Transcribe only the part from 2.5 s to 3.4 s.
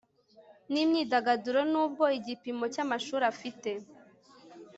cy amashuri